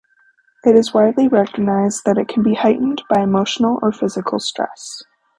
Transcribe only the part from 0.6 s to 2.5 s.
It is widely recognized that it can